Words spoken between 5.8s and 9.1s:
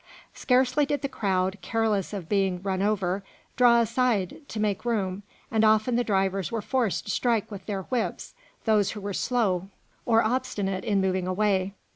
the drivers were forced to strike with their whips those who